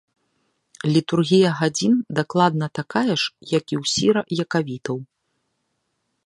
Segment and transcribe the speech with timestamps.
[0.93, 3.19] Літургія гадзін дакладна такая ж,
[3.57, 4.97] як і ў сіра-якавітаў.